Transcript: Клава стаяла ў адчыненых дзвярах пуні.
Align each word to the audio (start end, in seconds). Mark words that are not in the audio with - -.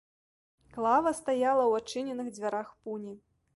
Клава 0.77 1.11
стаяла 1.19 1.63
ў 1.67 1.73
адчыненых 1.83 2.27
дзвярах 2.39 2.75
пуні. 2.83 3.17